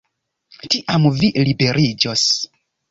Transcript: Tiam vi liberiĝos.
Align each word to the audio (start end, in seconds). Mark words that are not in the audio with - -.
Tiam 0.75 1.07
vi 1.21 1.31
liberiĝos. 1.51 2.29